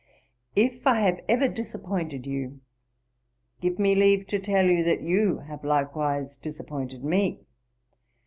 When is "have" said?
1.01-1.19, 5.47-5.63